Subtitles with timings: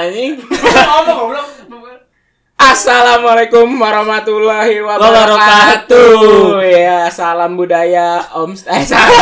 [0.00, 0.32] anjing.
[0.88, 1.48] Ngomong goblok.
[2.60, 6.60] Assalamualaikum warahmatullahi wabarakatuh.
[6.60, 8.52] Ya, salam budaya Om.
[8.52, 9.08] Eh, salam.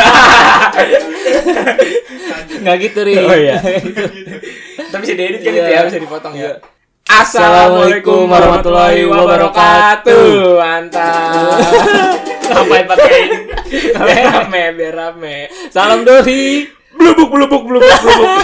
[2.59, 3.14] Enggak gitu, Ri.
[3.22, 3.63] Oh iya.
[4.91, 5.63] Tapi bisa diedit kan Iya.
[5.63, 6.42] itu ya, bisa dipotong ya.
[6.42, 6.53] Iya.
[7.08, 10.58] Assalamualaikum warahmatullahi wabarakatuh.
[10.58, 11.63] Mantap.
[12.49, 13.37] Ngapain pakai ini?
[13.95, 15.37] biar rame, biar rame.
[15.71, 16.66] Salam Dori.
[16.98, 18.42] Blubuk, blubuk, blubuk, blubuk.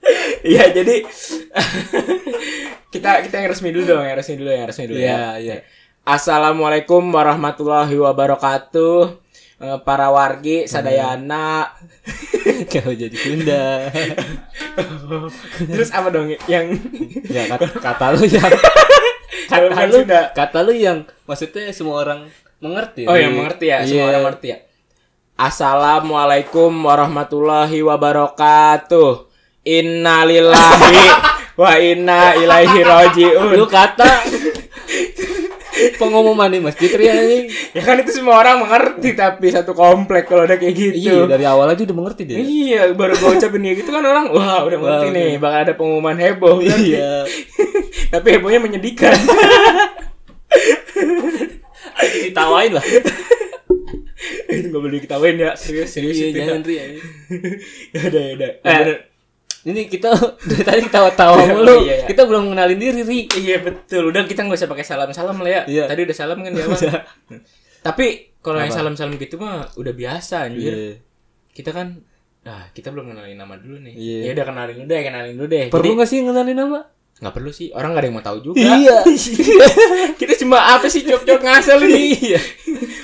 [0.42, 1.04] Iya, jadi
[2.92, 5.06] kita kita yang resmi dulu dong, yang resmi dulu, yang resmi dulu ya.
[5.06, 5.54] Iya, iya.
[6.02, 8.98] Assalamualaikum warahmatullahi wabarakatuh.
[9.60, 11.68] Eh, para wargi sadayana
[12.72, 13.92] Kau jadi Sunda.
[15.60, 16.72] terus apa dong yang
[17.28, 18.48] Ya kata, kata lu yang
[19.44, 20.98] kata lu kata lu yang
[21.28, 22.20] maksudnya semua orang
[22.56, 23.04] mengerti.
[23.04, 23.28] Oh Ri.
[23.28, 24.08] yang mengerti ya, semua Iya.
[24.08, 24.58] orang mengerti ya.
[25.36, 29.29] Assalamualaikum warahmatullahi wabarakatuh.
[29.60, 31.04] Innalillahi
[31.60, 33.52] wa inna ilaihi rajiun.
[33.56, 34.08] Lu kata
[35.96, 37.44] pengumuman di masjid Ri anjing.
[37.76, 40.96] Ya kan itu semua orang mengerti tapi satu komplek kalau udah kayak gitu.
[40.96, 42.36] Iya, dari awal aja udah mengerti dia.
[42.40, 45.72] Iya, baru gue ucapin kayak gitu kan orang, wah udah mengerti Wah, nih, bakal ada
[45.76, 46.56] pengumuman heboh.
[46.60, 47.24] Iya.
[48.12, 49.12] Tapi hebohnya menyedihkan.
[52.28, 52.84] Ditawain lah.
[54.50, 56.36] itu gak boleh diketawain ya, serius serius Iya, itu.
[56.36, 56.44] ya.
[56.44, 57.04] jangan Ri anjing.
[57.96, 58.50] Ya udah, ya udah.
[58.64, 59.09] Eh.
[59.60, 60.08] Ini kita
[60.48, 61.76] dari tadi tawa-tawa Iya, mulu.
[61.84, 62.06] iya, iya.
[62.08, 63.20] Kita belum kenalin diri, Ri.
[63.28, 64.08] Iya betul.
[64.08, 65.62] Udah kita nggak usah pakai salam-salam lah ya.
[65.68, 65.84] Iya.
[65.84, 66.80] Tadi udah salam kan di awal.
[67.80, 68.06] Tapi
[68.40, 70.72] kalau yang salam-salam gitu mah udah biasa anjir.
[70.72, 70.92] Iya.
[71.52, 72.00] Kita kan
[72.40, 73.92] Nah, kita belum kenalin nama dulu nih.
[73.92, 74.18] Iya.
[74.24, 75.66] Ya udah kenalin dulu deh, kenalin dulu deh.
[75.68, 76.80] Perlu nggak sih ngenalin nama?
[77.20, 78.64] Nggak perlu sih, orang nggak ada yang mau tahu juga.
[78.64, 79.04] Iya.
[80.20, 82.16] kita cuma apa sih cok-cok ngasal ini?
[82.16, 82.40] Iya.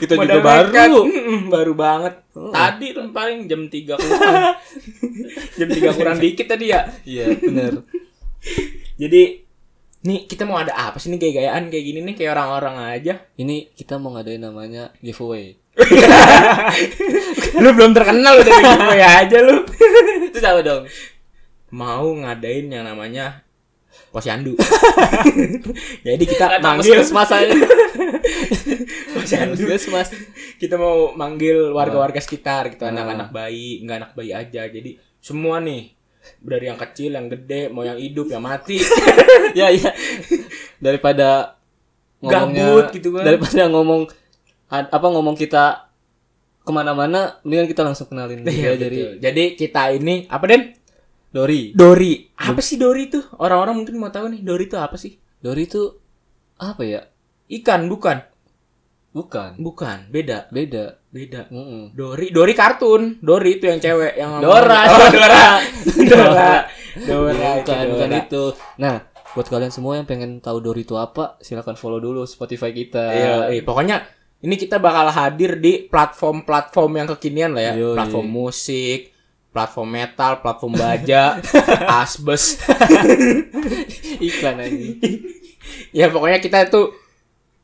[0.01, 1.01] Kita Modal juga baru.
[1.05, 2.15] Mm-mm, baru banget.
[2.33, 4.57] Tadi tuh paling jam 3 kurang.
[5.61, 6.89] jam 3 kurang dikit tadi ya.
[7.05, 7.85] Iya, benar.
[8.97, 9.23] Jadi
[10.07, 13.21] nih kita mau ada apa sih nih gaya-gayaan kayak gini nih kayak orang-orang aja.
[13.37, 15.61] Ini kita mau ngadain namanya giveaway.
[17.61, 19.61] lu belum terkenal udah gue aja lu.
[20.33, 20.83] Itu apa dong?
[21.77, 23.46] Mau ngadain yang namanya
[24.17, 24.57] posyandu.
[26.09, 27.53] Jadi kita manggil manggil mas aja.
[29.21, 29.61] posyandu.
[29.93, 30.09] mas.
[30.57, 34.65] Kita mau manggil warga-warga sekitar gitu, anak-anak bayi, enggak anak bayi aja.
[34.65, 35.93] Jadi semua nih
[36.41, 38.81] dari yang kecil, yang gede, mau yang hidup, yang mati.
[39.59, 39.93] ya ya.
[40.81, 41.61] Daripada
[42.25, 43.23] ngomongnya Gabut gitu kan.
[43.29, 44.09] Daripada ngomong
[44.73, 45.93] apa ngomong kita
[46.67, 49.13] ke mana-mana, mendingan kita langsung kenalin Iya, ya betul.
[49.23, 50.75] Jadi kita ini apa Den?
[51.37, 51.77] Dori.
[51.77, 52.33] Dori.
[52.41, 53.21] Apa sih Dori tuh?
[53.37, 55.21] Orang-orang mungkin mau tahu nih, Dori itu apa sih?
[55.45, 55.93] Dori itu
[56.57, 57.05] apa ya?
[57.53, 58.25] Ikan, bukan?
[59.13, 59.61] Bukan.
[59.61, 60.49] Bukan, beda.
[60.49, 60.97] Beda.
[61.13, 61.45] Beda.
[61.53, 61.93] Mm-mm.
[61.93, 63.21] Dori, Dori kartun.
[63.21, 64.81] Dori itu yang cewek yang Dora.
[64.89, 65.45] Oh, Dora.
[66.09, 66.53] Dora.
[67.05, 67.51] Dora.
[67.61, 68.21] bukan, itu bukan Dora.
[68.25, 68.45] itu.
[68.81, 68.95] Nah,
[69.37, 73.05] buat kalian semua yang pengen tahu Dori itu apa, silakan follow dulu Spotify kita.
[73.13, 74.09] Iya, eh, pokoknya
[74.41, 77.73] ini kita bakal hadir di platform-platform yang kekinian lah ya.
[77.77, 77.97] Yoi.
[77.97, 79.16] Platform musik,
[79.57, 81.41] platform metal, platform baja,
[82.05, 82.61] asbes.
[84.21, 84.85] Iklan aja.
[85.91, 86.93] ya pokoknya kita itu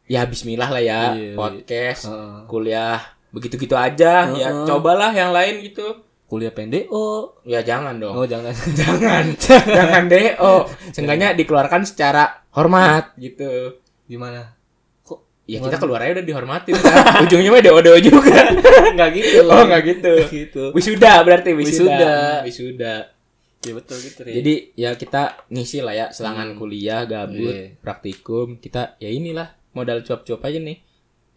[0.08, 2.48] ya bismillah lah ya, Iya, podcast, Heeh.
[2.48, 2.96] kuliah
[3.28, 4.32] begitu-gitu aja.
[4.32, 4.64] Ya Heeh.
[4.64, 6.00] cobalah yang lain gitu.
[6.24, 6.88] Kuliah pendek.
[6.88, 8.16] Oh, Ya jangan dong.
[8.16, 8.56] oh jangan.
[8.80, 9.36] Jangan.
[9.68, 10.32] jangan deh.
[10.40, 13.76] Oh, seenggaknya dikeluarkan secara hormat gitu.
[14.08, 14.56] Gimana?
[15.42, 16.94] Ya kita keluar aja udah dihormatin kan.
[17.26, 18.38] Ujungnya mah DO juga.
[18.94, 19.42] enggak gitu?
[19.44, 20.12] Oh, nggak gitu.
[20.30, 20.62] gitu.
[20.70, 21.90] Wisuda berarti wisuda.
[21.90, 22.14] Wisuda.
[22.46, 22.94] Wisuda.
[23.62, 24.32] Ya betul gitu, Ri.
[24.38, 27.78] Jadi ya kita ngisi lah ya selangan kuliah gabut, Iya.
[27.78, 30.78] praktikum, kita ya inilah modal cuap-cuap aja nih.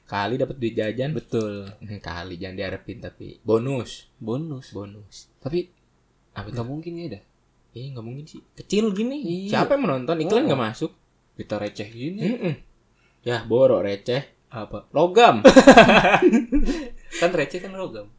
[0.05, 1.13] Kali dapat duit jajan.
[1.13, 1.65] betul.
[1.75, 4.69] Hmm, Kali jangan diharapin tapi bonus, Bonus.
[4.69, 5.29] bonus.
[5.37, 5.65] Tapi
[6.31, 7.23] Apa nggak mungkin ya dah.
[7.73, 8.41] Eh nggak mungkin sih.
[8.53, 9.17] Kecil gini.
[9.45, 9.61] Iya.
[9.61, 10.17] Siapa yang menonton?
[10.19, 10.47] Iklan Oh.
[10.47, 10.91] nggak masuk.
[11.33, 12.21] Kita receh gini.
[12.21, 12.53] Mm-mm.
[13.25, 14.21] Ya borok receh.
[14.53, 14.85] Apa?
[14.93, 15.41] Logam.
[17.19, 18.11] Kan receh kan logam.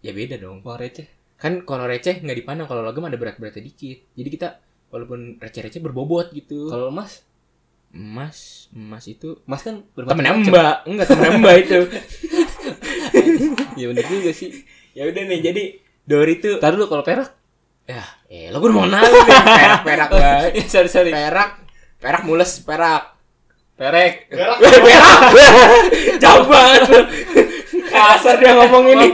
[0.00, 0.64] ya beda dong.
[0.64, 1.04] Uang receh.
[1.36, 4.00] Kan kalau receh nggak dipandang, kalau logam ada berat-beratnya dikit.
[4.16, 4.48] Jadi kita
[4.88, 6.70] walaupun receh-receh berbobot gitu.
[6.72, 7.20] Kalau emas,
[7.92, 10.46] emas, emas itu emas kan bermacam-macam.
[10.46, 11.78] mbak, enggak temennya mbak itu.
[13.76, 14.52] Ya bener juga sih.
[14.92, 15.62] ya udah nih, jadi
[16.04, 17.32] Dori tuh Taruh dulu kalau perak.
[17.88, 19.24] ya, eh lo gue mau nanya nih,
[19.58, 20.52] perak perak banget.
[20.68, 21.10] Sorry sorry.
[21.10, 21.64] Perak,
[21.96, 23.16] perak mules, perak.
[23.80, 24.28] Perek.
[24.28, 24.58] Perak.
[26.20, 26.82] Jauh banget.
[27.88, 29.08] Kasar dia ngomong ini.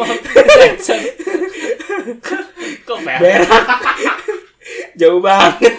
[2.82, 3.20] Kok perek?
[3.22, 3.66] Perak.
[4.98, 5.74] Jauh banget.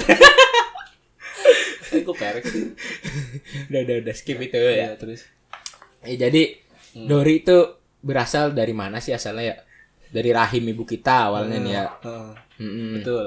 [1.88, 2.63] Eh, Kok perek sih?
[3.68, 4.95] udah, udah, udah skip itu Ya, ya.
[4.95, 5.28] terus.
[6.04, 6.56] Eh, jadi
[6.95, 7.57] Dori itu
[8.00, 9.57] berasal dari mana sih asalnya ya?
[10.07, 11.86] Dari rahim ibu kita awalnya nih ya.
[12.07, 12.30] Heeh.
[12.57, 12.90] Mm-mm.
[12.98, 13.25] Betul.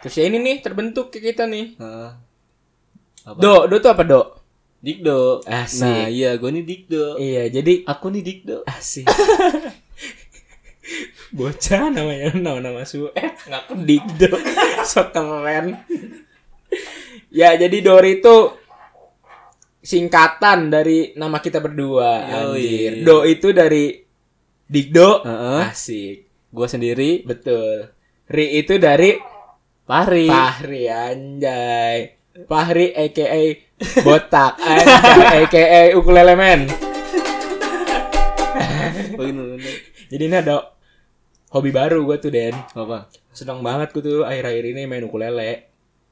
[0.00, 1.74] Terus ya ini nih terbentuk ke kita nih.
[1.76, 2.10] Heeh.
[3.26, 3.36] Apa?
[3.36, 4.22] Do, do tuh apa do?
[4.80, 5.44] Dikdo.
[5.44, 5.84] Asik.
[5.84, 7.20] Nah, iya gue nih Dikdo.
[7.20, 8.64] Iya, jadi Aku nih Dikdo.
[8.64, 9.04] asik.
[11.36, 14.34] Bocah namanya nama-nama su eh ngaku Dikdo.
[14.90, 15.78] so keren.
[17.30, 18.36] ya, jadi Dori itu
[19.84, 22.26] singkatan dari nama kita berdua.
[22.26, 22.58] Yoi.
[22.58, 22.92] Anjir.
[23.06, 24.00] Do itu dari
[24.66, 25.22] Dikdo.
[25.22, 25.60] Heeh.
[25.70, 26.16] Asik.
[26.50, 27.94] Gue sendiri Betul.
[28.26, 29.14] Ri itu dari
[29.86, 30.26] Pari.
[30.30, 32.14] Fahri anjay.
[32.46, 33.26] Fahri aka
[34.04, 36.60] botak aka ukulele man.
[39.20, 39.56] Oh.
[40.10, 40.72] Jadi ini ada
[41.52, 42.56] hobi baru gue tuh Den.
[42.76, 43.08] Apa?
[43.32, 45.70] Seneng banget gue tuh akhir-akhir ini main ukulele.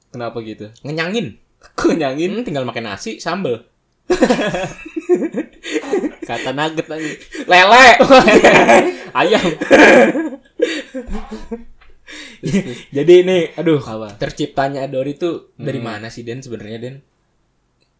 [0.08, 0.72] Kenapa gitu?
[0.84, 1.36] Ngenyangin.
[1.58, 2.38] Kok nyangin?
[2.38, 3.66] Hmm, tinggal makan nasi sambel.
[6.28, 7.12] Kata nugget lagi.
[7.44, 7.88] Lele.
[9.18, 9.44] Ayam.
[12.96, 14.16] Jadi ini aduh Apa?
[14.16, 16.96] terciptanya Adori tuh dari mana sih Den sebenarnya Den?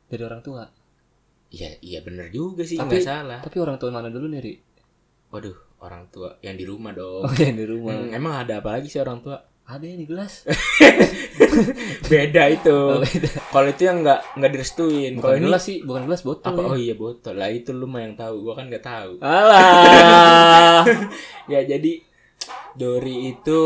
[0.09, 0.65] Dari orang tua.
[1.49, 3.41] Iya iya bener juga sih Tapi- salah.
[3.41, 4.55] Tapi orang tua mana dulu nih, Ri?
[5.33, 7.25] Waduh orang tua yang di rumah dong.
[7.25, 7.95] Oh, yang di rumah.
[7.95, 9.39] Hmm, emang ada apa lagi sih orang tua?
[9.69, 10.49] Ada yang di gelas.
[12.11, 12.73] Beda itu.
[12.73, 13.05] Oh.
[13.53, 15.13] Kalau itu yang nggak nggak direstuin.
[15.21, 16.57] Kalau ini gelas sih, bukan gelas botol.
[16.57, 16.61] apa?
[16.65, 16.69] ya.
[16.73, 17.35] Oh iya botol.
[17.37, 18.49] Lah itu lu mah yang tahu.
[18.49, 19.13] Gua kan nggak tahu.
[19.21, 20.89] Alah.
[21.53, 22.01] ya jadi
[22.73, 23.61] Dori itu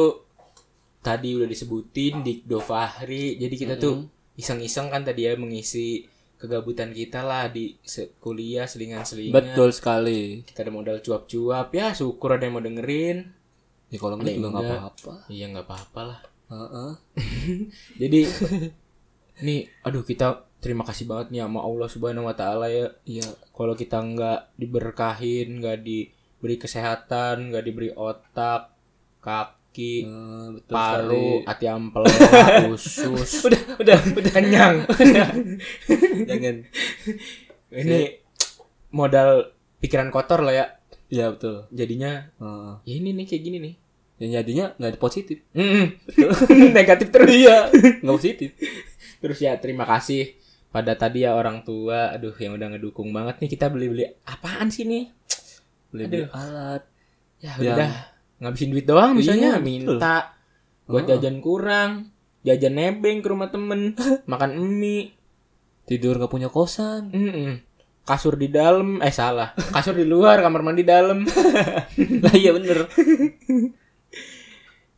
[0.98, 3.38] tadi udah disebutin Dikdo Fahri.
[3.38, 4.02] Jadi kita tuh
[4.34, 6.02] iseng-iseng kan tadi ya mengisi
[6.42, 7.78] kegabutan kita lah di
[8.18, 9.30] kuliah selingan-selingan.
[9.30, 10.42] Betul sekali.
[10.42, 11.70] Kita ada modal cuap-cuap.
[11.70, 13.30] Ya syukur ada yang mau dengerin.
[13.94, 14.66] Ya kalau enggak juga enggak.
[14.74, 15.14] apa-apa.
[15.30, 16.20] Iya nggak apa-apa lah.
[16.50, 16.90] Heeh.
[18.02, 18.20] Jadi
[19.46, 22.90] nih aduh kita terima kasih banget nih sama Allah Subhanahu wa taala ya.
[23.06, 23.30] Iya.
[23.54, 28.74] Kalau kita nggak diberkahin, nggak diberi kesehatan, nggak diberi otak,
[29.22, 31.08] kaki, Eh, betul paru,
[31.40, 31.48] sekali.
[31.48, 32.02] hati ampel,
[32.74, 33.30] usus.
[33.42, 34.30] Udah, udah, udah.
[34.30, 34.76] kenyang.
[36.28, 36.56] Jangan.
[37.68, 37.98] Ini
[38.90, 39.48] modal
[39.78, 40.66] pikiran kotor lah ya.
[41.08, 41.64] Iya, betul.
[41.68, 42.72] Jadinya Heeh.
[42.84, 43.74] ya ini nih kayak gini nih.
[44.18, 45.42] yang jadinya nggak ada positif.
[45.50, 45.98] Mm-mm.
[46.70, 47.26] Negatif terus.
[47.26, 47.66] Iya,
[47.98, 48.50] nggak positif.
[49.18, 50.38] Terus ya terima kasih
[50.70, 54.86] pada tadi ya orang tua, aduh yang udah ngedukung banget nih kita beli-beli apaan sih
[54.86, 55.10] nih?
[55.90, 56.26] Beli Aduh.
[56.30, 56.82] alat.
[57.42, 57.90] Ya udah
[58.42, 60.34] ngabisin duit doang misalnya Iya, minta
[60.84, 61.08] buat Oh.
[61.08, 62.10] jajan kurang,
[62.42, 63.94] jajan nebeng ke rumah temen,
[64.30, 65.14] makan mie,
[65.82, 67.10] Tidur nggak punya kosan.
[67.10, 67.62] Mm-mm.
[68.02, 71.22] kasur di dalam, eh salah, kasur di luar, kamar mandi dalam.
[72.26, 72.90] lah iya bener.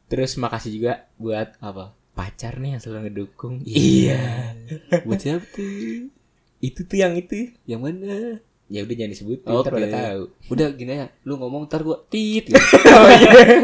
[0.08, 1.92] Terus makasih juga buat Apa?
[2.14, 3.60] pacar nih yang selalu ngedukung.
[3.66, 4.54] Iya.
[5.04, 6.08] Buat siapa tuh?
[6.62, 7.52] itu tuh yang itu.
[7.66, 8.16] Yang mana?
[8.74, 9.62] Ya udah jangan disebutin, Oke.
[9.62, 10.22] ntar udah tahu.
[10.52, 12.50] Udah gini ya, lu ngomong ntar gua tit.
[12.50, 12.58] Gitu.
[12.90, 13.06] oh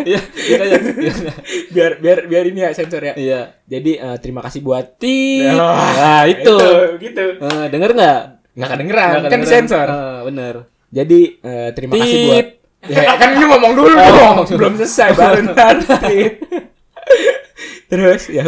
[0.06, 0.20] iya.
[0.22, 0.78] Gitu aja.
[1.68, 3.14] biar biar biar ini ya sensor ya.
[3.18, 3.40] Iya.
[3.66, 5.50] Jadi eh, terima kasih buat Tit.
[5.50, 6.56] Wah, Nah, itu.
[7.02, 7.24] gitu.
[7.36, 8.20] Eh, denger nggak?
[8.54, 9.86] Nggak kedengeran, Nggak kan disensor.
[9.88, 10.54] Eh, bener.
[10.90, 12.26] Jadi eh, terima kasih Tit.
[12.30, 12.48] buat
[12.80, 14.36] Ya, kan ini ngomong dulu dong.
[14.46, 16.16] Belum selesai baru nanti.
[17.90, 18.46] Terus ya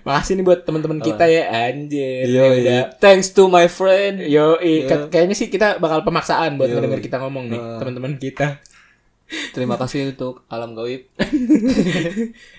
[0.00, 2.24] makasih nih buat teman-teman kita ya anjir.
[2.24, 2.94] Yo, Ya.
[2.96, 4.22] Thanks to my friend.
[4.22, 4.86] Yo, Iya.
[4.86, 6.78] ka- kayaknya sih kita bakal pemaksaan buat Yo.
[6.78, 7.76] ngedenger kita ngomong nih, Ah.
[7.76, 8.62] teman-teman kita.
[9.50, 11.10] Terima kasih untuk alam gaib.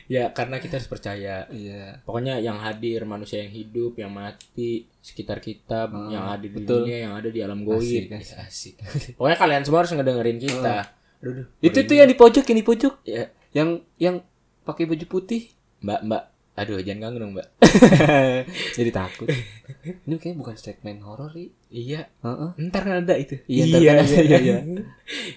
[0.06, 1.48] Ya, karena kita harus percaya.
[1.48, 2.04] Iya.
[2.04, 6.80] Pokoknya yang hadir manusia yang hidup, yang mati sekitar kita, yang hadir di Ah, betul.
[6.84, 7.82] dunia, yang ada di alam goib.
[8.12, 8.46] Asik, Ah.
[8.46, 8.75] Asik.
[9.15, 10.75] Pokoknya kalian semua harus ngedengerin kita.
[11.18, 11.46] Aduh, aduh.
[11.60, 12.94] Itu tuh yang di pojok, yang di pojok.
[13.04, 14.15] Ya, Yang yang
[14.62, 15.55] pakai baju putih.
[15.84, 16.24] Mbak, Mbak.
[16.55, 17.48] Aduh, jangan ganggu dong, Mbak.
[18.79, 19.27] Jadi takut.
[20.08, 21.51] Ini kayaknya bukan segmen horor, Ri.
[21.67, 22.50] Iya, Heeh.
[22.72, 23.36] ntar kan ada itu.
[23.51, 24.58] Iya, ntar kan ada, iya, iya.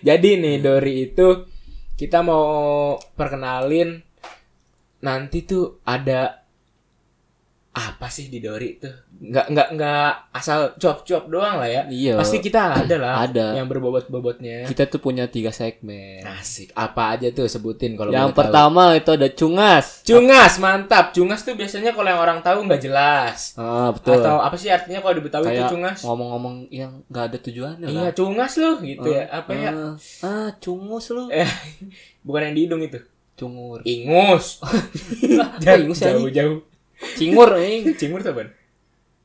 [0.06, 1.26] Jadi nih Dori itu
[1.98, 3.98] kita mau perkenalin
[5.02, 6.37] nanti tuh ada
[7.78, 8.90] apa sih di Dori tuh?
[9.18, 11.82] Nggak nggak nggak asal cuap-cuap doang lah ya.
[11.86, 12.14] Iya.
[12.18, 13.14] Pasti kita ada lah.
[13.22, 13.46] Ada.
[13.56, 14.66] Yang berbobot-bobotnya.
[14.66, 16.26] Kita tuh punya tiga segmen.
[16.26, 16.74] Asik.
[16.74, 18.40] Apa aja tuh sebutin kalau yang boleh tahu.
[18.42, 19.86] pertama itu ada cungas.
[20.02, 21.10] Cungas, mantap.
[21.10, 23.54] Cungas tuh biasanya kalau yang orang tahu nggak jelas.
[23.54, 24.18] Ah, betul.
[24.18, 25.98] Atau apa sih artinya kalau di Betawi itu cungas?
[26.02, 28.12] ngomong-ngomong yang nggak ada tujuannya Iya, lah.
[28.12, 29.24] cungas lu gitu ya.
[29.30, 29.70] Apa ya?
[29.70, 29.94] Ah,
[30.26, 31.30] ah, cungus lu.
[31.30, 31.46] Eh,
[32.26, 32.98] bukan yang di hidung itu.
[33.38, 33.86] Cungur.
[33.86, 34.58] Ingus.
[35.38, 36.58] Ah, Jauh-jauh.
[37.14, 37.94] Cingur, ing.
[37.94, 38.50] Cingur apa?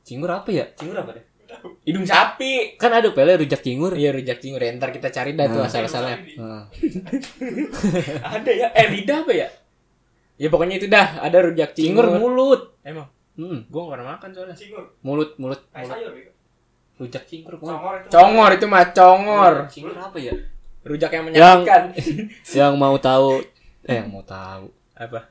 [0.03, 0.65] Cingur apa ya?
[0.74, 1.25] Cingur apa deh?
[1.84, 2.75] Hidung sapi.
[2.75, 3.94] Kan ada pele rujak cingur.
[3.94, 4.74] Iya rujak cingur ya.
[4.74, 6.18] Ntar kita cari dah tuh asal-asalnya.
[6.36, 6.65] Ah.
[8.34, 8.68] Ada ya?
[8.74, 9.48] Eh lidah apa ya?
[10.36, 11.20] Ya pokoknya itu dah.
[11.20, 12.20] Ada rujak Cingur cingur.
[12.20, 12.62] mulut.
[12.82, 13.08] Emang?
[13.34, 14.56] Hmm, Gua gak pernah makan soalnya.
[15.01, 15.98] mulut, mulut, mulut.
[16.96, 17.53] Rujak cingur.
[17.58, 18.06] mulut.
[18.08, 19.53] Congor itu mah congor.
[19.68, 20.34] Cingur apa ya?
[20.84, 21.82] Rujak yang Yang menyakitkan.
[22.51, 23.39] yang mau tahu
[23.84, 24.68] eh yang mau tahu.
[24.94, 25.30] Apa?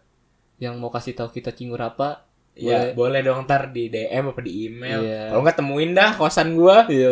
[0.57, 2.23] yang mau kasih tahu kita cingur apa
[2.55, 5.01] Ya, boleh dong ntar di DM apa di email.
[5.01, 5.23] Iya.
[5.29, 6.85] Kalau nggak temuin dah kosan gua.
[6.87, 7.09] iya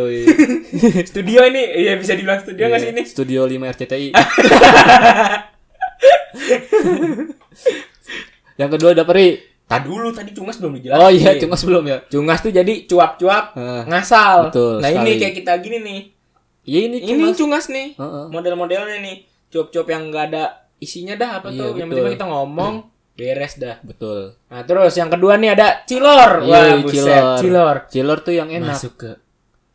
[1.11, 3.03] studio ini, iya bisa dibilang studio nggak sih ini?
[3.05, 4.09] studio 5 RCTI
[8.57, 10.99] yang kedua ada peri Tadi dulu tadi cungas belum dijelasin.
[10.99, 13.83] oh iya cuma sebelum ya Cungas tuh jadi cuap-cuap Heeh.
[13.87, 14.51] ngasal.
[14.51, 15.21] Betul nah ini sekali.
[15.23, 16.01] kayak kita gini nih.
[16.65, 17.95] iya ini Ini cuma cungas nih.
[17.95, 18.25] Heeh.
[18.29, 19.17] Model-modelnya nih.
[19.47, 20.45] Cuap-cuap yang nggak ada
[20.77, 21.71] isinya dah apa Iya, tuh.
[21.73, 22.03] Yang betul.
[22.03, 22.75] penting kita ngomong
[23.21, 23.77] beres dah.
[23.85, 26.49] betul Nah terus yang kedua nih ada cilor.
[26.49, 27.37] Wah buset, cilor.
[27.37, 27.77] cilor.
[27.93, 29.11] cilor tuh yang enak Masuk ke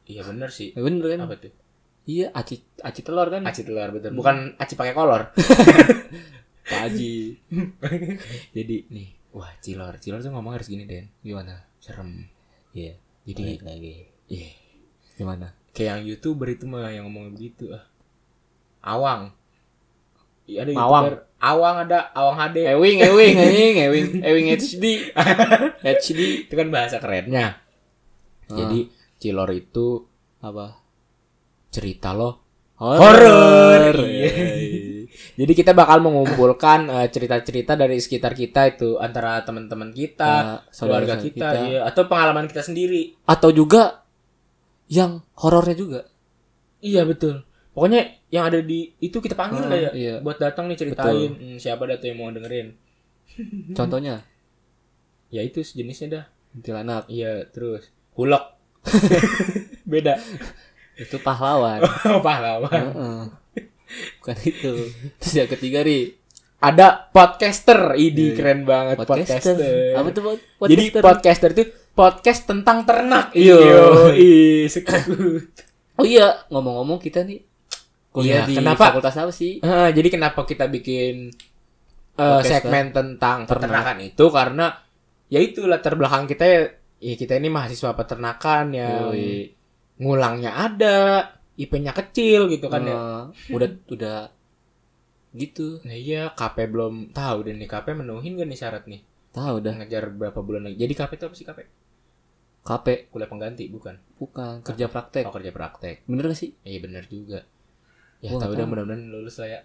[0.06, 0.74] Iya bener sih.
[0.74, 1.54] Ya, bener kan Apa tuh?
[2.06, 4.14] iya aci aci telur kan Aci telur betul.
[4.14, 5.30] Bukan aci pakai kolor.
[6.70, 7.38] Pak Haji
[8.58, 10.02] Jadi nih, wah cilor.
[10.02, 11.14] Cilor tuh ngomong harus gini Den.
[11.22, 12.26] gimana Serem.
[12.74, 14.50] iya Jadi lagi iya.
[15.16, 17.84] gimana Kayak yang youtuber itu mah yang ngomong begitu ah.
[18.82, 19.34] Awang.
[20.46, 21.04] Iya ada Mawang.
[21.10, 21.16] youtuber.
[21.46, 22.58] Awang ada, Awang HD.
[22.66, 24.86] Ewing Ewing anjing Ewing Ewing HD
[25.78, 27.62] HD itu kan bahasa kerennya.
[28.50, 28.58] Ah.
[28.58, 30.10] Jadi cilor itu
[30.42, 30.82] apa
[31.70, 32.42] cerita loh.
[32.76, 34.32] horor Iya.
[35.36, 41.16] Jadi kita bakal mengumpulkan eh, cerita-cerita dari sekitar kita itu antara teman-teman kita, Ah, keluarga
[41.16, 41.60] kita, kita.
[41.68, 43.16] iya, atau pengalaman kita sendiri.
[43.24, 44.04] atau juga
[44.86, 46.02] yang horornya juga
[46.78, 47.42] Iya betul.
[47.76, 50.16] Pokoknya yang ada di itu kita panggil Ah, lah ya, iya.
[50.18, 52.72] buat datang nih ceritain Hmm, siapa dah tuh yang mau dengerin.
[53.78, 54.24] contohnya
[55.28, 56.26] Ya itu sejenisnya dah.
[56.50, 58.56] kuntilanak Iya terus hulok.
[59.86, 60.16] Beda.
[60.96, 62.72] itu pahlawan Oh, pahlawan.
[62.72, 63.22] Heeh.
[64.18, 64.72] bukan itu
[65.16, 66.16] terus yang ketiga ri
[66.58, 68.34] Ada podcaster, ini Iya.
[68.34, 69.54] keren banget podcaster.
[69.94, 73.36] apa tuh pod- Jadi podcaster podcaster itu podcast tentang ternak.
[73.36, 73.60] Iya.
[74.16, 75.04] Ih, sekut.
[75.94, 77.44] oh iya ngomong-ngomong kita nih
[78.16, 78.84] kuliah Iya, di kenapa?
[78.88, 81.36] fakultas apa sih Ah, jadi kenapa kita bikin
[82.16, 82.64] eh, Podcaster.
[82.64, 83.52] segmen tentang Ternak.
[83.52, 84.66] peternakan itu karena
[85.28, 86.62] ya itu latar belakang kita ya,
[87.04, 89.52] ya kita ini mahasiswa peternakan yang Yoi.
[89.98, 91.00] ngulangnya ada,
[91.56, 92.96] IP-nya kecil gitu kan ya.
[92.96, 94.20] Eh, udah udah
[95.36, 99.60] gitu Nah iya KP belum tahu dan nih KP menuhin gak nih syarat nih tahu
[99.60, 100.80] udah ngejar berapa bulan lagi.
[100.80, 101.60] Jadi KP itu apa sih KP?
[102.64, 104.00] KP Kuliah pengganti bukan?
[104.16, 106.08] bukan kerja praktek Oh kerja praktek.
[106.08, 107.44] bener gak sih Iya bener juga.
[108.20, 109.62] Ya Gua tahu nggak udah mudah-mudahan lulus lah ya.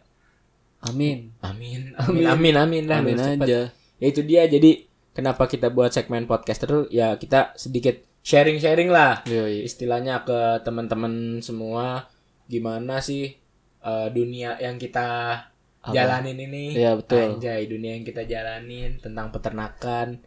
[0.83, 1.93] amin Amin.
[1.95, 2.25] Amin.
[2.25, 3.45] Amin amin amin lah amin cepet.
[3.45, 3.61] aja
[3.97, 4.71] ya itu dia jadi
[5.11, 9.61] kenapa kita buat segmen podcaster tuh ya kita sedikit sharing-sharing lah Yoi.
[9.63, 12.09] istilahnya ke teman-teman semua
[12.47, 13.37] gimana sih
[13.79, 15.37] eh, dunia yang kita
[15.81, 15.93] Apa?
[15.93, 17.37] jalanin ini Iya, betul.
[17.37, 20.21] anjay dunia yang kita jalanin tentang peternakan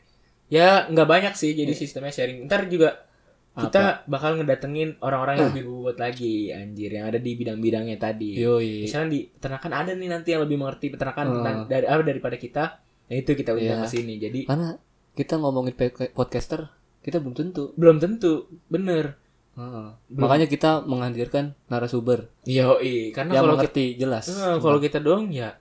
[0.47, 3.09] ya nggak banyak sih jadi sistemnya sharing ntar juga
[3.55, 8.81] kita bakal ngedatengin orang-orang yang lebih bobot lagi anjir yang ada di bidang-bidangnya tadi Yoi.
[8.83, 11.35] misalnya di peternakan ada nih nanti yang lebih mengerti peternakan Hmm.
[11.35, 12.63] tentang dari apa daripada kita
[13.05, 13.83] ya itu kita undang Iya.
[13.83, 14.73] ke sini jadi Karena
[15.13, 15.77] kita ngomongin
[16.09, 17.63] podcaster, kita belum tentu.
[17.73, 19.21] belum tentu bener
[19.53, 19.87] Heeh.
[20.11, 22.81] Makanya kita menghadirkan narasumber yo
[23.11, 24.25] karena yang kalau kita mengerti jelas.
[24.25, 25.53] Eh, kalau kita doang ya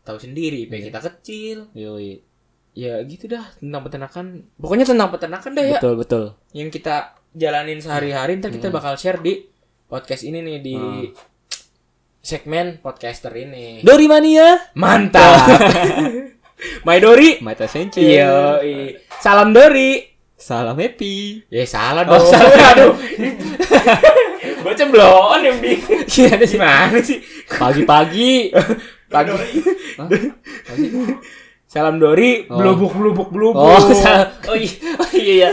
[0.00, 2.24] tahu sendiri IP kita kecil Yoi.
[2.72, 4.24] ya gitu dah tentang peternakan
[4.56, 6.24] pokoknya tentang peternakan dah ya Betul betul.
[6.50, 8.76] yang kita jalanin sehari-hari ntar kita Hmm.
[8.76, 9.42] bakal share di
[9.84, 11.10] podcast ini nih di Hmm.
[12.18, 14.70] segmen podcaster ini Dori Mania.
[14.72, 15.44] mantap
[16.86, 17.98] My Dori Mata Sence.
[17.98, 18.56] Iya,
[19.18, 20.00] salam Dori.
[20.34, 21.44] Salam happy.
[21.48, 22.26] Ya salah Oh, dong.
[22.26, 22.52] salah.
[22.72, 22.92] Aduh.
[24.56, 26.04] Gue cemblon yang bikin.
[26.06, 27.20] Gimana sih?
[27.46, 28.52] Pagi-pagi.
[29.06, 29.32] Pagi.
[29.96, 30.08] Hah?
[31.74, 32.54] Salam Dori, Oh.
[32.54, 33.58] blubuk blubuk blubuk.
[33.58, 33.74] Oh.
[34.46, 34.94] Oh iya.
[34.94, 35.48] Oh iya.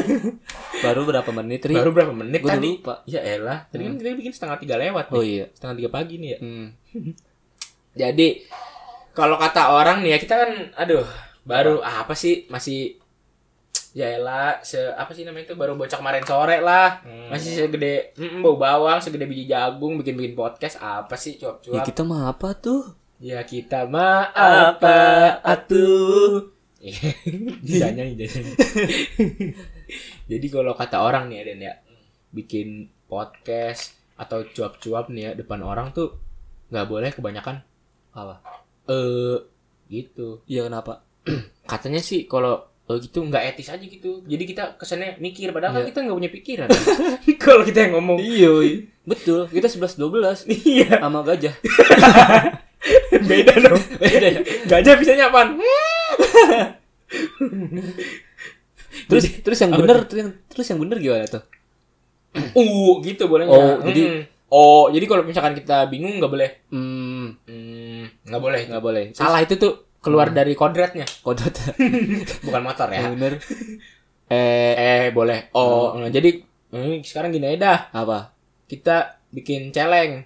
[0.86, 1.74] Baru berapa menit, Ri?
[1.74, 2.78] Baru berapa menit Gua tadi?
[2.78, 3.02] lupa.
[3.10, 5.26] Ya elah, tadi kan kita bikin setengah tiga lewat Oh nih.
[5.26, 5.46] iya.
[5.50, 6.38] Setengah tiga pagi nih ya.
[6.38, 6.68] Hmm.
[8.02, 8.28] Jadi
[9.12, 11.10] kalau kata orang nih ya kita kan, aduh,
[11.42, 13.02] baru apa sih masih
[13.92, 17.02] ya elah, se apa sih namanya itu baru bocah kemarin sore lah.
[17.02, 17.34] Hmm.
[17.34, 21.82] Masih segede mm, bau bawang, segede biji jagung bikin bikin podcast apa sih Ya cuap-cuap.
[21.84, 23.01] kita mah apa tuh?
[23.22, 24.98] Ya kita mah apa
[25.46, 26.50] atuh.
[27.62, 28.58] jangan nyanyi, jangan.
[30.32, 31.74] Jadi kalau kata orang nih Aden ya,
[32.34, 36.18] bikin podcast atau cuap-cuap nih ya depan orang tuh
[36.70, 37.62] nggak boleh kebanyakan
[38.14, 38.42] Apa?
[38.90, 39.38] eh
[39.86, 40.42] gitu.
[40.50, 41.06] Iya kenapa?
[41.72, 44.26] Katanya sih kalau eh, gitu nggak etis aja gitu.
[44.26, 45.90] Jadi kita kesannya mikir padahal kan Iya.
[45.94, 46.70] kita nggak punya pikiran.
[47.44, 48.82] kalau kita yang ngomong Iya.
[49.06, 49.46] Betul.
[49.46, 51.54] Kita 11 12 iya sama gajah.
[53.12, 53.82] Beda dong.
[53.98, 54.40] Beda ya?
[54.66, 55.60] Gajah bisanya apaan?
[59.08, 61.44] Terus terus yang Apa bener terus yang, terus yang bener gimana tuh?
[62.54, 63.52] Uh, gitu bolehnya.
[63.52, 64.24] Oh, jadi- Mm.
[64.50, 66.50] oh, jadi kalau misalkan kita bingung nggak boleh.
[66.70, 68.62] Hmm, Hmm, nggak boleh.
[68.68, 69.04] nggak boleh.
[69.12, 71.54] Terus- Salah itu tuh keluar dari kodratnya kodrat
[72.42, 73.38] bukan motor ya yang bener
[74.26, 76.42] eh eh boleh oh nah, jadi
[76.74, 78.34] eh, sekarang gini aja dah apa
[78.66, 80.26] kita bikin celeng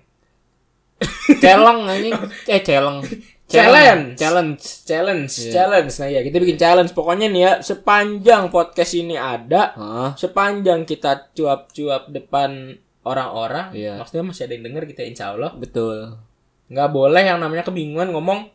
[1.38, 2.14] celeng anjing.
[2.46, 2.98] Eh celeng.
[3.46, 4.18] Challenge.
[4.18, 4.64] challenge.
[4.84, 5.52] Challenge Iya.
[5.54, 5.94] challenge.
[6.02, 6.92] Nah ya kita bikin challenge.
[6.92, 10.12] Pokoknya nih ya sepanjang podcast ini ada Hah?
[10.18, 14.02] sepanjang kita cuap-cuap depan orang-orang Iya.
[14.02, 15.54] maksudnya masih ada yang denger kita insya Allah.
[15.54, 16.18] Betul.
[16.68, 18.50] Nggak boleh yang namanya kebingungan ngomong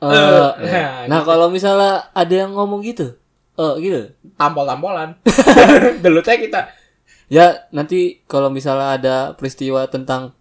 [0.00, 1.12] Eh, nah, eh.
[1.12, 3.20] nah kalau misalnya ada yang ngomong gitu
[3.52, 4.16] eh gitu.
[4.40, 5.20] Tampol-tampolan.
[6.02, 6.60] Delutnya kita.
[7.28, 10.32] Ya nanti kalau misalnya ada peristiwa tentang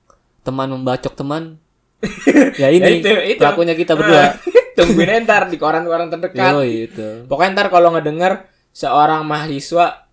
[0.49, 1.61] teman membacok teman.
[2.61, 3.39] Ya ini itu, itu.
[3.39, 4.39] pelakunya kita berdua.
[4.79, 6.55] Tungguin ntar di koran-koran terdekat.
[6.55, 7.27] Yo itu.
[7.27, 10.09] Pokoknya ntar kalau ngedenger seorang mahasiswa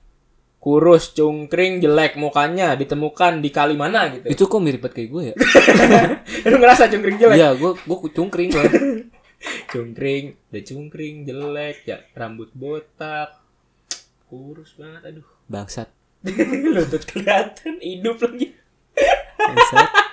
[0.58, 4.26] kurus cungkring jelek mukanya ditemukan di kali mana gitu.
[4.26, 5.34] Itu kok mirip banget kayak gue ya?
[6.50, 7.36] Lu ngerasa cungkring jelek?
[7.38, 8.64] Iya gue gue cungkring gue
[9.70, 13.38] cungkring udah cungkring jelek ya rambut botak
[14.26, 15.26] kurus banget aduh.
[15.46, 15.86] Bangsat.
[16.74, 18.58] Lutut kelihatan hidup lagi.
[19.38, 20.05] Bangsat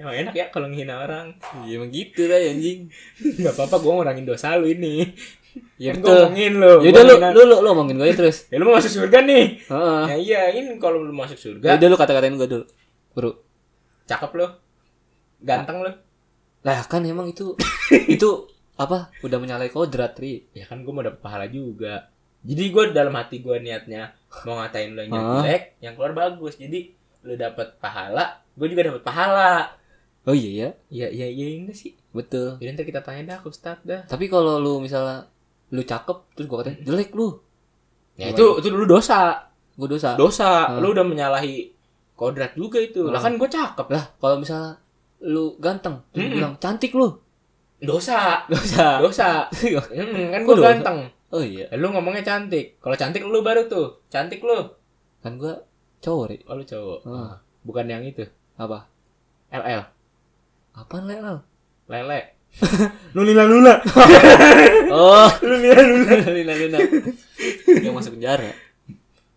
[0.00, 1.36] emang enak ya kalau ngehina orang.
[1.68, 2.88] Iya emang gitu lah anjing.
[3.20, 5.04] Nggak apa-apa gue ngurangin dosa lu ini.
[5.76, 6.14] Ya Kan betul.
[6.30, 8.48] ngomongin lu ya Gua udah lu lu lu lu ngomongin gue terus.
[8.48, 9.44] Ya lu mau masuk surga nih?
[9.66, 10.02] Heeh.
[10.08, 11.68] ya iya ini kalau lu masuk ya surga.
[11.76, 12.64] Udah lu kata-katain gue dulu
[13.12, 13.30] bro
[14.08, 14.46] cakep lu.
[15.44, 15.92] Ganteng lu.
[16.64, 17.58] Lah kan emang itu
[18.14, 18.46] itu
[18.80, 20.48] apa udah menyalahi kodrat ri.
[20.56, 22.08] Ya kan gue mau dapet pahala juga.
[22.40, 24.16] Jadi gue dalam hati gue niatnya
[24.48, 26.56] mau ngatain lu yang jelek yang keluar bagus.
[26.56, 26.94] Jadi
[27.26, 29.79] lu dapet pahala gue juga dapet pahala
[30.24, 30.68] oh iya ya?
[30.90, 31.92] Ya ya ya enggak sih.
[32.10, 32.58] Betul.
[32.58, 34.02] Jadi ntar kita tanya dah ke Ustadz dah.
[34.04, 35.28] Tapi kalau lu misalnya
[35.70, 37.38] lu cakep terus gue katain jelek lu.
[38.18, 39.48] Ya itu itu dulu dosa.
[39.74, 40.14] Gue dosa.
[40.14, 40.76] Dosa.
[40.76, 40.80] Ah.
[40.82, 41.72] lu udah menyalahi
[42.12, 43.06] kodrat juga itu.
[43.06, 43.22] Lah Ah.
[43.22, 43.86] kan gue cakep.
[43.88, 44.76] Lah kalau misalnya
[45.20, 46.36] lu ganteng terus Mm-mm.
[46.36, 47.08] bilang cantik lu.
[47.78, 48.44] Dosa.
[48.44, 48.98] Dosa.
[49.04, 49.48] Dosa.
[49.94, 50.66] Hmm, kan gue dosa?
[50.68, 50.98] ganteng.
[51.30, 51.70] Oh iya.
[51.70, 52.76] Ya, lu ngomongnya cantik.
[52.78, 54.02] Kalau cantik lu baru tuh.
[54.10, 54.58] Cantik lu.
[55.22, 55.54] Kan gue
[56.00, 56.36] cowok ri.
[56.44, 56.98] Oh lu cowok.
[57.06, 57.38] Ah.
[57.62, 58.26] bukan yang itu.
[58.56, 58.84] Apa?
[59.50, 59.82] LL
[60.72, 61.40] apaan lel
[61.86, 62.20] lele.
[63.14, 63.74] Lulila lula
[64.90, 65.30] oh.
[65.48, 66.78] Lulila lula Lina Lina
[67.78, 68.50] yang masuk penjara?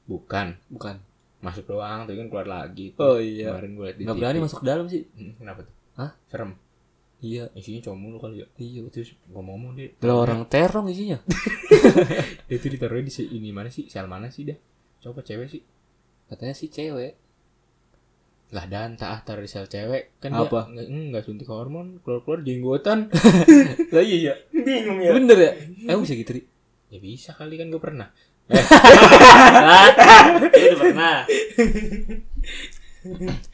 [0.04, 0.58] Bukan.
[0.68, 0.98] Bukan.
[1.40, 3.52] Masuk doang tapi kan keluar lagi Oh, iya.
[3.52, 4.22] kemarin gue liat di nggak TV.
[4.22, 5.04] berani masuk ke dalam sih.
[5.14, 5.74] Hmm, kenapa tuh?
[5.94, 6.12] Hah?
[6.26, 6.52] serem.
[7.20, 7.54] Iya.
[7.54, 8.48] Isinya cowok mulu kali ya.
[8.58, 11.22] Iya terus ngomong-ngomong dia lah orang terong isinya.
[12.44, 13.86] Dia tuh ditaruhnya di se- ini mana sih?
[13.88, 14.58] Sel mana sih dah
[15.00, 15.62] coba cewek sih?
[16.26, 17.14] Katanya sih cewek
[18.54, 20.22] lah dan tak ah, taruh di sel cewek.
[20.22, 20.70] Kan Apa?
[20.70, 23.10] dia nggak nggak suntik hormon keluar keluar jenggotan.
[23.94, 24.34] Lah iya iya.
[24.54, 25.52] Bingung bener ya?
[25.90, 26.42] Eh bisa gitu ri?
[26.94, 28.10] Ya bisa kali kan gue pernah.
[29.64, 29.88] Ah,
[30.52, 31.18] itu udah pernah.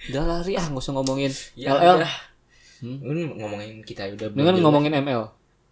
[0.10, 2.14] Udah lah ri ah nggak usah ngomongin Ya LL udah.
[2.84, 2.98] Hmm.
[3.38, 5.24] Ngomongin kita udah dengan ngomongin ML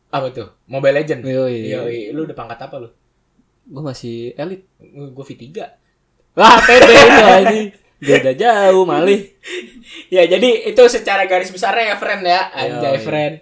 [0.07, 0.47] apa tuh?
[0.71, 1.19] Mobile Legend?
[1.27, 1.67] Yoi.
[1.67, 1.99] Yoi.
[2.15, 2.89] lu udah pangkat apa lu?
[3.67, 4.63] Gue masih elit.
[4.79, 5.67] Gue V3
[6.37, 7.59] wah pede itu aja
[7.99, 9.21] beda jauh malih.
[10.07, 12.51] Ya jadi itu secara garis besarnya ya friend ya.
[12.51, 13.03] Anjay Yoi.
[13.03, 13.35] friend.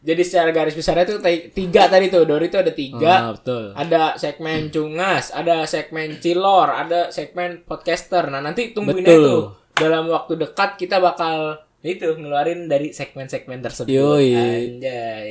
[0.00, 2.22] Jadi secara garis besarnya ti- tiga tadi tuh.
[2.22, 3.14] Dori tuh ada tiga.
[3.18, 3.72] Ah, betul.
[3.72, 8.28] Ada segmen cungas ada segmen cilor ada segmen podcaster.
[8.28, 9.24] Nah nanti tungguin Betul.
[9.24, 9.42] tuh.
[9.74, 13.88] Dalam waktu dekat kita bakal itu ngeluarin dari segmen-segmen tersebut.
[13.88, 14.32] Yoi.
[14.36, 15.28] anjay.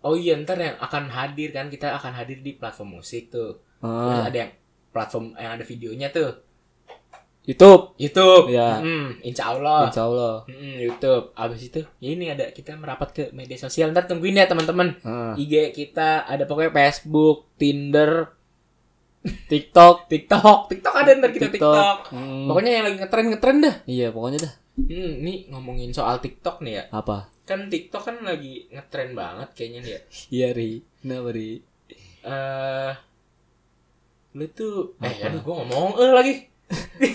[0.00, 3.60] Oh iya ntar yang akan hadir kan kita akan hadir di platform musik tuh.
[3.80, 4.52] Ah, ada yang
[4.88, 6.47] platform yang ada videonya tuh
[7.48, 8.76] YouTube YouTube Ya.
[8.76, 11.32] Hmm, insya Allah Insya Allah Mm, YouTube.
[11.32, 13.88] Abis itu, ini ada kita merapat ke media sosial.
[13.88, 15.00] Ntar tungguin ya teman-teman.
[15.00, 15.32] ah.
[15.34, 18.28] IG kita ada pokoknya Facebook, Tinder,
[19.48, 20.68] TikTok TikTok.
[20.68, 22.12] TikTok ada ntar kita TikTok.
[22.12, 23.74] Hmm, Pokoknya yang lagi ngetren ngetren dah.
[23.84, 26.84] iya pokoknya dah Hmm, nih ngomongin soal TikTok nih ya.
[26.92, 30.00] apa Kan TikTok kan lagi ngetren banget kayaknya nih ya.
[30.28, 31.64] iya ri kenapa ri
[32.20, 32.92] Eh
[34.30, 36.34] lu tuh eh aduh gua ngomong eh lagi.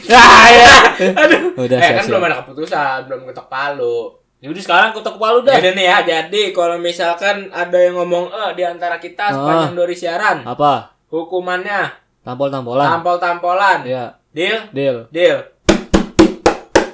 [0.10, 0.76] Ah ya
[1.22, 1.54] Aduh.
[1.56, 2.10] udah eh siap, kan siap.
[2.10, 4.00] belum ada keputusan, belum ketok palu.
[4.40, 8.64] Yaudah sekarang ketok palu Udah nih ya, jadi kalau misalkan ada yang ngomong eh di
[8.64, 9.32] antara kita Ah.
[9.32, 13.80] sepanjang Dori siaran, apa hukumannya tampol tampolan tampol-tampolan.
[13.84, 14.66] ya Deal?
[14.72, 15.38] deal Deal.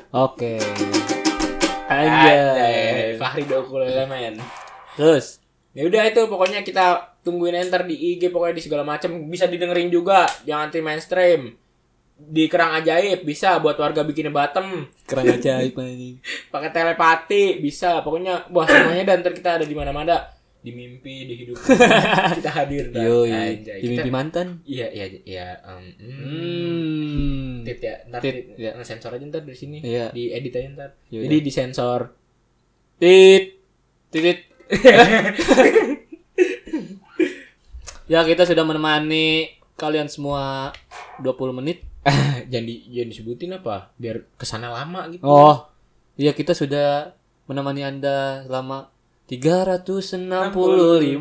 [0.10, 0.54] oke
[1.88, 2.36] Anjay.
[2.36, 2.78] anjay
[3.15, 4.38] Fahri Dokul Elemen.
[4.93, 6.86] terus Ya udah itu pokoknya kita
[7.22, 11.54] tungguin enter di IG pokoknya di segala macam bisa didengerin juga jangan anti mainstream
[12.20, 16.20] di kerang ajaib bisa buat warga bikin bottom keren ajaib anjing
[16.54, 20.20] pakai telepati bisa pokoknya wah semuanya dan ntar kita ada di mana-mana
[20.60, 21.56] di mimpi di hidup
[22.38, 23.80] kita hadir dan Yoi, Anjay.
[23.80, 24.48] di Kita- mimpi mantan.
[24.68, 26.20] iya iya iya um, hmm.
[26.20, 27.54] Hmm.
[27.64, 28.72] tit ya ntar Tit, tit, ya.
[28.84, 30.12] sensor aja ntar di sini Iya.
[30.12, 31.24] di edit aja ntar Yaudah.
[31.24, 32.02] jadi disensor
[33.00, 33.56] Tit,
[34.12, 34.40] titit,
[38.06, 40.74] Ya kita sudah menemani kalian semua
[41.22, 41.86] 20 menit.
[42.52, 45.67] jangan, di, jangan disebutin apa biar ke sana lama gitu Oh,
[46.19, 47.13] iya kita sudah
[47.50, 48.93] menemani anda selama
[49.30, 50.50] 365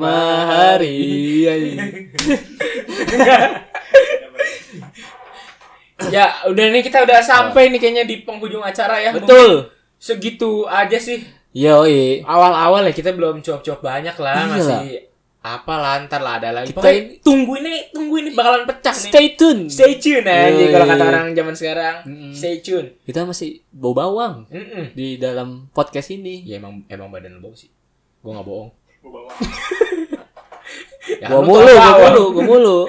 [0.00, 0.96] hari.
[1.44, 1.84] Iya, iya.
[6.08, 9.68] ya udah nih kita udah sampai nih kayaknya di penghujung acara ya Betul.
[9.98, 12.22] segitu aja sih Yoi.
[12.22, 15.07] awal-awal ya kita belum cuap-cuap banyak lah Iya masih
[15.38, 18.90] apa lah ntar lah ada lagi Kita Pokoknya ini- tunggu ini tunggu ini bakalan pecah
[18.92, 19.60] nih Stay tune.
[19.66, 22.32] stay tune aja kalau kata orang zaman sekarang Mm-mm.
[22.32, 24.92] stay tune Kita masih bau bawang Mm-mm.
[24.92, 26.42] di dalam podcast ini.
[26.42, 27.70] ya emang emang badan lo bau sih
[28.18, 28.70] gua nggak bohong
[29.00, 29.30] Bawa
[31.22, 32.02] ya, Gua lu mulu, bawang.
[32.04, 32.78] mulu, gua mulu.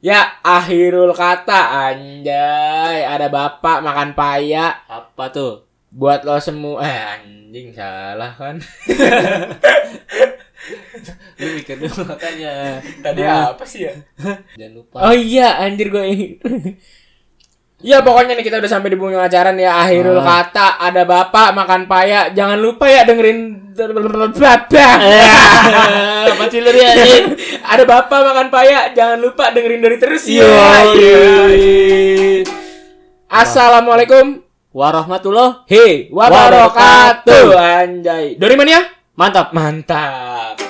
[0.00, 1.60] ya akhirul kata
[1.92, 5.68] anjay ada bapak makan paya Apa tuh?
[5.90, 8.56] buat lo semua eh anjing salah kan
[11.40, 12.78] Lu mikir dulu makanya.
[13.00, 13.94] tadi Nah, apa sih ya
[14.56, 14.96] Jangan lupa.
[15.08, 16.04] Oh iya, anjir gue
[17.80, 19.72] Ya pokoknya nih kita udah sampai di acara nih ya.
[19.80, 20.44] Akhirul Ah.
[20.44, 22.28] kata ada bapak makan paya.
[22.28, 24.96] Jangan lupa ya dengerin bapak.
[26.36, 26.92] Apa sih ya?
[26.92, 27.24] anjing?
[27.72, 28.92] ada bapak makan paya.
[28.92, 30.44] Jangan lupa dengerin dari terus ya.
[30.92, 32.44] Yoi.
[33.32, 34.44] Assalamualaikum
[34.76, 35.64] Warahmatullah.
[35.64, 38.36] Hei wabarakatuh anjay.
[38.36, 38.99] Dari mana ya?
[39.20, 39.52] Mantap.
[39.52, 40.69] Mantap.